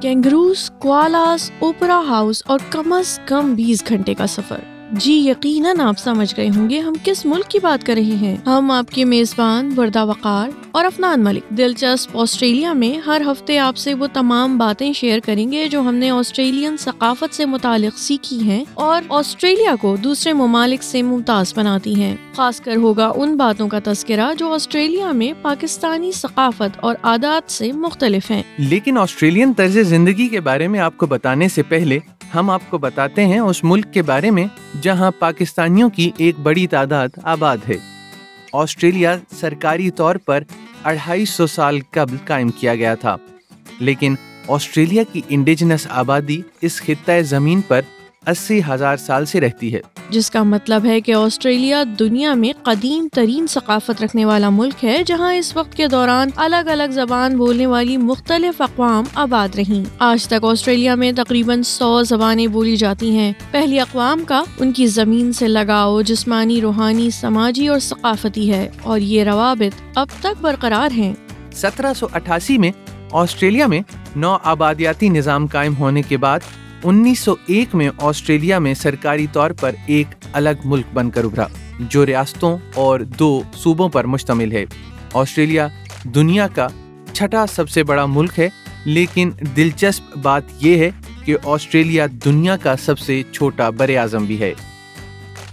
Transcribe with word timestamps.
Kangaroos 0.00 0.70
کوالاس 0.78 1.50
اوپرا 1.58 2.02
house 2.08 2.42
اور 2.46 2.58
کم 2.70 2.92
از 2.92 3.20
کم 3.26 3.54
بیس 3.54 3.82
گھنٹے 3.88 4.14
کا 4.14 4.26
سفر۔ 4.26 4.58
جی 4.92 5.12
یقیناً 5.12 5.80
آپ 5.80 5.98
سمجھ 5.98 6.34
گئے 6.36 6.48
ہوں 6.56 6.70
گے 6.70 6.78
ہم 6.80 6.92
کس 7.04 7.26
ملک 7.26 7.48
کی 7.48 7.58
بات 7.62 7.86
کر 7.86 7.94
رہے 7.94 8.02
ہیں۔ 8.02 8.36
ہم 8.46 8.70
آپ 8.70 8.90
کے 8.90 9.04
میزبان 9.04 9.70
وردہ 9.76 10.04
وقار 10.04 10.48
اور 10.70 10.84
افنان 10.84 11.24
ملک۔ 11.24 11.48
دلچسپ 11.48 12.18
آسٹریلیا 12.18 12.72
میں 12.72 12.98
ہر 13.06 13.22
ہفتے 13.26 13.58
آپ 13.58 13.76
سے 13.76 13.94
وہ 13.94 14.06
تمام 14.12 14.58
باتیں 14.58 14.92
شیئر 14.92 15.20
کریں 15.24 15.52
گے 15.52 15.68
جو 15.68 15.80
ہم 15.80 15.94
نے 15.94 16.10
آسٹریلین 16.10 16.76
ثقافت 16.76 17.34
سے 17.34 17.44
متعلق 17.44 17.98
سیکھی 17.98 18.42
ہیں 18.42 18.64
اور 18.74 19.02
آسٹریلیا 19.08 19.74
کو 19.80 19.96
دوسرے 19.96 20.32
ممالک 20.32 20.82
سے 20.82 21.02
ممتاز 21.02 21.52
بناتی 21.56 22.02
ہیں۔ 22.02 22.16
خاص 22.36 22.60
کر 22.60 22.76
ہوگا 22.76 23.12
ان 23.16 23.36
باتوں 23.36 23.68
کا 23.68 23.78
تذکرہ 23.84 24.34
جو 24.38 24.52
آسٹریلیا 24.52 25.12
میں 25.12 25.32
پاکستانی 25.42 26.12
ثقافت 26.12 26.78
اور 26.80 26.94
عادات 27.02 27.52
سے 27.52 27.72
مختلف 27.72 28.30
ہیں۔ 28.30 28.42
لیکن 28.58 28.98
آسٹریلین 28.98 29.52
طرز 29.52 29.78
زندگی 29.78 30.28
کے 30.28 30.40
بارے 30.40 30.68
میں 30.68 30.80
آپ 30.80 30.96
کو 30.96 31.06
بتانے 31.06 31.48
سے 31.48 31.62
پہلے 31.62 31.98
ہم 32.34 32.50
آپ 32.50 32.62
کو 32.70 32.78
بتاتے 32.78 33.26
ہیں 33.26 33.38
اس 33.38 33.62
ملک 33.64 33.92
کے 33.92 34.02
بارے 34.02 34.30
میں 34.30 34.46
جہاں 34.82 35.10
پاکستانیوں 35.18 35.88
کی 35.90 36.10
ایک 36.16 36.38
بڑی 36.38 36.66
تعداد 36.66 37.08
آباد 37.22 37.58
ہے۔ 37.68 37.76
آسٹریلیا 38.52 39.16
سرکاری 39.30 39.90
طور 39.90 40.16
پر 40.16 40.42
اڑھائی 40.84 41.24
سو 41.24 41.46
سال 41.46 41.78
قبل 41.90 42.16
قائم 42.24 42.48
کیا 42.48 42.74
گیا 42.74 42.94
تھا، 42.94 43.16
لیکن 43.80 44.14
آسٹریلیا 44.48 45.02
کی 45.12 45.20
انڈیجنس 45.28 45.86
آبادی 45.90 46.40
اس 46.60 46.80
خطۂ 46.82 47.20
زمین 47.22 47.60
پر 47.60 47.80
اسی 48.26 48.60
ہزار 48.68 48.96
سال 48.96 49.24
سے 49.24 49.40
رہتی 49.40 49.74
ہے۔ 49.74 49.80
جس 50.10 50.30
کا 50.30 50.42
مطلب 50.42 50.84
ہے 50.84 51.00
کہ 51.00 51.14
آسٹریلیا 51.14 51.84
دنیا 51.98 52.34
میں 52.34 52.52
قدیم 52.62 53.08
ترین 53.12 53.46
ثقافت 53.46 54.02
رکھنے 54.02 54.24
والا 54.24 54.48
ملک 54.48 54.84
ہے 54.84 55.02
جہاں 55.06 55.34
اس 55.34 55.56
وقت 55.56 55.74
کے 55.74 55.86
دوران 55.86 56.28
الگ 56.36 56.56
الگ 56.56 56.90
زبان 56.90 57.36
بولنے 57.36 57.66
والی 57.66 57.96
مختلف 57.96 58.62
اقوام 58.62 59.04
آباد 59.14 59.54
رہی 59.54 59.84
آج 59.98 60.28
تک 60.28 60.44
آسٹریلیا 60.44 60.94
میں 60.94 61.12
تقریباً 61.16 61.62
سو 61.62 62.02
زبانیں 62.02 62.46
بولی 62.46 62.76
جاتی 62.76 63.10
ہیں۔ 63.10 63.32
پہلی 63.50 63.80
اقوام 63.80 64.24
کا 64.24 64.42
ان 64.58 64.72
کی 64.72 64.86
زمین 64.86 65.32
سے 65.32 65.48
لگاؤ 65.48 66.02
جسمانی 66.02 66.60
روحانی 66.60 67.10
سماجی 67.10 67.68
اور 67.68 67.78
ثقافتی 67.78 68.52
ہے۔ 68.52 68.68
اور 68.82 68.98
یہ 68.98 69.24
روابط 69.24 69.82
اب 69.94 70.06
تک 70.20 70.40
برقرار 70.40 70.96
ہیں۔ 70.96 71.14
سترہ 71.52 71.94
سو 71.94 72.06
اٹھاسی 72.12 72.58
میں 72.58 72.70
آسٹریلیا 73.12 73.66
میں 73.66 73.80
نو 74.16 74.36
آبادیاتی 74.42 75.08
نظام 75.08 75.46
قائم 75.46 75.76
ہونے 75.76 76.02
کے 76.02 76.16
بعد 76.16 76.38
انیس 76.84 77.18
سو 77.18 77.34
ایک 77.46 77.74
میں 77.74 77.88
آسٹریلیا 77.98 78.58
میں 78.58 78.74
سرکاری 78.74 79.26
طور 79.32 79.50
پر 79.50 79.74
ایک 79.86 80.06
الگ 80.32 80.60
ملک 80.64 80.86
بن 80.94 81.10
کر 81.10 81.24
ابھرا، 81.24 81.46
جو 81.80 82.06
ریاستوں 82.06 82.56
اور 82.74 83.00
دو 83.00 83.42
صوبوں 83.56 83.88
پر 83.88 84.04
مشتمل 84.04 84.52
ہے۔ 84.52 84.64
آسٹریلیا 85.14 85.66
دنیا 86.04 86.46
کا 86.48 86.68
چھٹا 87.12 87.44
سب 87.46 87.70
سے 87.70 87.82
بڑا 87.82 88.06
ملک 88.06 88.38
ہے، 88.38 88.48
لیکن 88.84 89.30
دلچسپ 89.56 90.16
بات 90.18 90.42
یہ 90.60 90.76
ہے 90.76 90.90
کہ 91.24 91.36
آسٹریلیا 91.44 92.06
دنیا 92.24 92.56
کا 92.56 92.76
سب 92.76 92.98
سے 92.98 93.22
چھوٹا 93.32 93.70
بر 93.70 93.96
اعظم 93.96 94.24
بھی 94.24 94.40
ہے۔ 94.40 94.52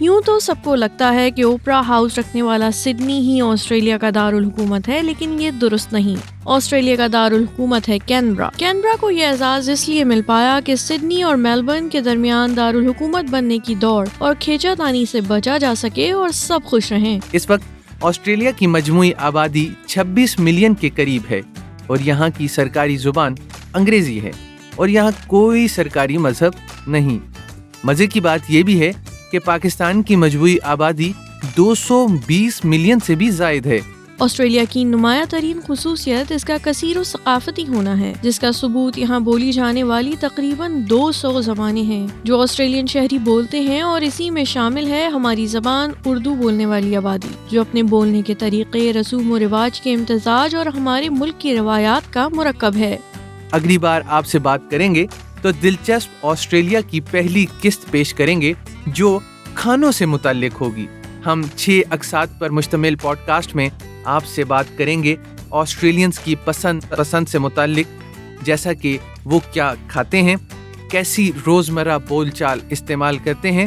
یوں 0.00 0.20
تو 0.26 0.38
سب 0.38 0.54
کو 0.64 0.74
لگتا 0.74 1.14
ہے 1.14 1.30
کہ 1.30 1.44
اوپرا 1.44 1.80
ہاؤس 1.80 2.18
رکھنے 2.18 2.42
والا 2.42 2.70
سڈنی 2.70 3.18
ہی 3.18 3.40
آسٹریلیا 3.40 3.98
کا 3.98 4.10
دارالحکومت 4.14 4.88
ہے، 4.88 5.02
لیکن 5.02 5.40
یہ 5.40 5.50
درست 5.50 5.92
نہیں۔ 5.92 6.16
آسٹریلیا 6.44 6.96
کا 6.96 7.06
دارالحکومت 7.12 7.88
ہے 7.88 7.98
کینبرا۔ 7.98 8.50
کینبرا 8.56 8.96
کو 9.00 9.10
یہ 9.10 9.26
اعزاز 9.26 9.70
اس 9.70 9.88
لیے 9.88 10.04
مل 10.04 10.20
پایا 10.26 10.60
کہ 10.64 10.76
سڈنی 10.76 11.22
اور 11.22 11.36
میلبرن 11.36 11.88
کے 11.88 12.00
درمیان 12.00 12.56
دارالحکومت 12.56 13.24
بننے 13.30 13.58
کی 13.58 13.74
دوڑ 13.74 14.06
اور 14.18 14.34
کھینچا 14.38 14.74
تانی 14.78 15.06
سے 15.06 15.20
بچا 15.20 15.58
جا 15.58 15.74
سکے 15.74 16.12
اور 16.12 16.28
سب 16.28 16.60
خوش 16.64 16.92
رہیں۔ 16.92 17.20
اس 17.32 17.50
وقت 17.50 18.04
آسٹریلیا 18.04 18.50
کی 18.50 18.66
مجموعی 18.66 19.10
آبادی 19.18 19.68
چھبیس 19.86 20.38
ملین 20.38 20.74
کے 20.74 20.90
قریب 20.94 21.22
ہے 21.30 21.40
اور 21.86 21.98
یہاں 22.00 22.28
کی 22.38 22.48
سرکاری 22.48 22.96
زبان 22.96 23.34
انگریزی 23.74 24.20
ہے 24.20 24.32
اور 24.74 24.88
یہاں 24.88 25.10
کوئی 25.26 25.68
سرکاری 25.68 26.18
مذہب 26.18 26.90
نہیں۔ 26.90 27.18
مزے 27.84 28.06
کی 28.06 28.20
بات 28.20 28.40
یہ 28.48 28.62
بھی 28.62 28.80
ہے 28.80 28.92
کہ 29.36 29.46
پاکستان 29.46 30.02
کی 30.02 30.16
مجموعی 30.16 30.56
آبادی 30.62 31.12
دو 31.56 31.74
سو 31.74 32.06
بیس 32.26 32.64
ملین 32.64 32.98
سے 33.06 33.14
بھی 33.14 33.30
زائد 33.30 33.66
ہے۔ 33.66 33.78
آسٹریلیا 34.18 34.62
کی 34.70 34.84
نمایاں 34.84 35.24
ترین 35.30 35.60
خصوصیت 35.66 36.32
اس 36.32 36.44
کا 36.44 36.56
کثیر 36.62 36.96
و 36.96 37.04
ثقافتی 37.04 37.64
ہونا 37.68 38.00
ہے 38.00 38.12
جس 38.22 38.38
کا 38.40 38.52
ثبوت 38.52 38.98
یہاں 38.98 39.20
بولی 39.20 39.52
جانے 39.52 39.82
والی 39.82 40.14
تقریباً 40.20 40.82
دو 40.90 41.12
سو 41.12 41.40
زبانیں 41.40 41.82
ہیں۔ 41.82 42.06
جو 42.24 42.40
آسٹریلین 42.40 42.86
شہری 42.86 43.18
بولتے 43.18 43.60
ہیں 43.60 43.80
اور 43.80 44.00
اسی 44.00 44.30
میں 44.30 44.44
شامل 44.44 44.86
ہے 44.86 45.06
ہماری 45.06 45.46
زبان 45.46 45.90
اردو 46.04 46.34
بولنے 46.34 46.66
والی 46.66 46.96
آبادی 46.96 47.34
جو 47.50 47.60
اپنے 47.60 47.82
بولنے 47.82 48.22
کے 48.22 48.34
طریقے 48.34 48.92
رسوم 48.92 49.30
و 49.30 49.38
رواج 49.38 49.80
کے 49.80 49.94
امتزاج 49.94 50.54
اور 50.54 50.66
ہمارے 50.66 51.08
ملک 51.08 51.34
کی 51.38 51.56
روایات 51.56 52.12
کا 52.12 52.28
مرکب 52.28 52.76
ہے۔ 52.76 52.96
اگلی 53.50 53.78
بار 53.78 54.00
آپ 54.08 54.26
سے 54.26 54.38
بات 54.38 54.60
کریں 54.70 54.94
گے 54.94 55.06
تو 55.42 55.50
دلچسپ 55.50 56.26
آسٹریلیا 56.26 56.80
کی 56.80 57.00
پہلی 57.00 57.46
قسط 57.60 57.90
پیش 57.90 58.14
کریں 58.14 58.40
گے۔ 58.40 58.52
جو 58.86 59.18
کھانوں 59.54 59.92
سے 59.92 60.06
متعلق 60.06 60.60
ہوگی۔ 60.60 60.86
ہم 61.26 61.42
چھ 61.56 61.80
اقساط 61.90 62.38
پر 62.38 62.50
مشتمل 62.50 62.96
پوڈ 62.96 63.16
کاسٹ 63.26 63.54
میں 63.56 63.68
آپ 64.04 64.24
سے 64.24 64.44
بات 64.44 64.66
کریں 64.76 65.02
گے 65.02 65.16
آسٹریلینس 65.50 66.18
کی 66.18 66.34
پسند 66.44 66.80
پسند 66.90 67.28
سے 67.28 67.38
متعلق، 67.38 68.44
جیسا 68.44 68.72
کہ 68.72 68.96
وہ 69.24 69.40
کیا 69.52 69.72
کھاتے 69.88 70.22
ہیں، 70.22 70.36
کیسی 70.90 71.30
روزمرہ 71.46 71.98
بول 72.08 72.30
چال 72.30 72.60
استعمال 72.70 73.18
کرتے 73.18 73.52
ہیں، 73.52 73.66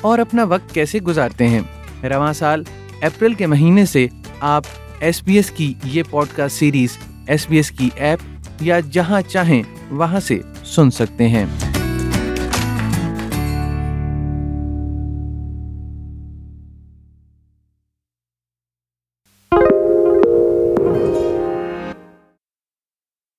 اور 0.00 0.18
اپنا 0.18 0.44
وقت 0.44 0.74
کیسے 0.74 0.98
گزارتے 0.98 1.48
ہیں۔ 1.48 1.60
رواں 2.02 2.32
سال 2.32 2.62
اپریل 3.02 3.34
کے 3.34 3.46
مہینے 3.46 3.86
سے 3.86 4.06
آپ 4.40 4.64
ایس 5.00 5.22
بی 5.22 5.36
ایس 5.36 5.50
کی 5.50 5.72
یہ 5.84 6.02
podcast 6.36 6.58
series, 6.58 6.96
S 7.26 7.46
B 7.48 7.56
S 7.56 7.70
کی 7.70 7.88
ایپ 7.96 8.18
یا 8.60 8.80
جہاں 8.80 9.20
چاہیں 9.22 9.62
وہاں 9.90 10.20
سے 10.20 10.40
سن 10.64 10.90
سکتے 10.90 11.28
ہیں۔ 11.28 11.46